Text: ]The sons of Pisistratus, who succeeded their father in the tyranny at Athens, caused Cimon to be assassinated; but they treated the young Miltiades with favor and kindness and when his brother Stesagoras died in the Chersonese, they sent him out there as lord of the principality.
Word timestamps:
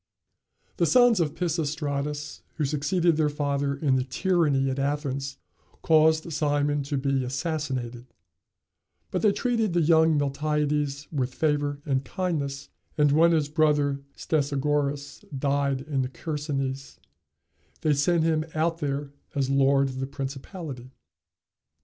]The 0.77 0.87
sons 0.87 1.19
of 1.19 1.35
Pisistratus, 1.35 2.41
who 2.55 2.65
succeeded 2.65 3.17
their 3.17 3.29
father 3.29 3.75
in 3.75 3.97
the 3.97 4.03
tyranny 4.03 4.67
at 4.71 4.79
Athens, 4.79 5.37
caused 5.83 6.23
Cimon 6.33 6.81
to 6.85 6.97
be 6.97 7.23
assassinated; 7.23 8.07
but 9.11 9.21
they 9.21 9.31
treated 9.31 9.73
the 9.73 9.81
young 9.81 10.17
Miltiades 10.17 11.05
with 11.11 11.35
favor 11.35 11.83
and 11.85 12.03
kindness 12.03 12.69
and 12.97 13.11
when 13.11 13.31
his 13.31 13.47
brother 13.47 14.01
Stesagoras 14.15 15.23
died 15.37 15.81
in 15.81 16.01
the 16.01 16.09
Chersonese, 16.09 16.97
they 17.81 17.93
sent 17.93 18.23
him 18.23 18.43
out 18.55 18.79
there 18.79 19.11
as 19.35 19.51
lord 19.51 19.87
of 19.89 19.99
the 19.99 20.07
principality. 20.07 20.89